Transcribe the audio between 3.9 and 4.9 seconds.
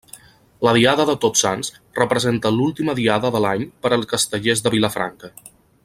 als Castellers de